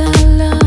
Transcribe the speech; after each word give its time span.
Salam. 0.00 0.59